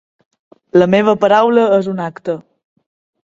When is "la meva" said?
0.83-1.15